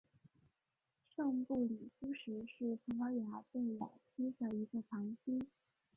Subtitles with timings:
[1.15, 5.39] 圣布里苏什是葡萄牙贝雅区的一个堂区。